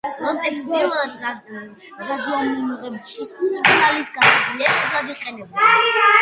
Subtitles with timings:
[0.21, 1.75] ლამპებს პირველად
[2.07, 5.89] რადიომიმღებში სიგნალის გასაძლიერებლად იყენებდნენ.